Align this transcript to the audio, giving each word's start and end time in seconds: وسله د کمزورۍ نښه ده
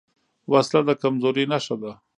وسله 0.51 0.81
د 0.87 0.89
کمزورۍ 1.01 1.45
نښه 1.51 1.75
ده 1.81 1.91